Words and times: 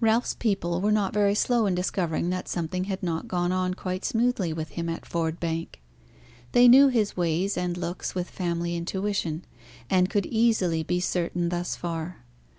Ralph's 0.00 0.32
people 0.32 0.80
were 0.80 0.90
not 0.90 1.12
very 1.12 1.34
slow 1.34 1.66
in 1.66 1.74
discovering 1.74 2.30
that 2.30 2.48
something 2.48 2.84
had 2.84 3.02
not 3.02 3.28
gone 3.28 3.52
on 3.52 3.74
quite 3.74 4.02
smoothly 4.02 4.50
with 4.50 4.70
him 4.70 4.88
at 4.88 5.04
Ford 5.04 5.38
Bank. 5.38 5.82
They 6.52 6.68
knew 6.68 6.88
his 6.88 7.18
ways 7.18 7.54
and 7.58 7.76
looks 7.76 8.14
with 8.14 8.30
family 8.30 8.74
intuition, 8.74 9.44
and 9.90 10.08
could 10.08 10.24
easily 10.24 10.82
be 10.84 11.00
certain 11.00 11.50
thus 11.50 11.76
far. 11.76 12.24